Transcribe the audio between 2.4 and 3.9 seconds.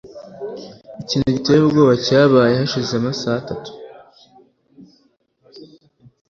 hashize amasaha atatu.